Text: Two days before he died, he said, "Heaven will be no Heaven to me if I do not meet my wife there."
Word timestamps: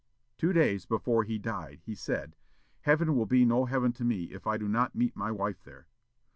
Two 0.35 0.51
days 0.51 0.87
before 0.87 1.25
he 1.25 1.37
died, 1.37 1.81
he 1.85 1.93
said, 1.93 2.35
"Heaven 2.79 3.15
will 3.15 3.27
be 3.27 3.45
no 3.45 3.65
Heaven 3.65 3.93
to 3.93 4.03
me 4.03 4.31
if 4.33 4.47
I 4.47 4.57
do 4.57 4.67
not 4.67 4.95
meet 4.95 5.15
my 5.15 5.29
wife 5.31 5.61
there." 5.63 5.85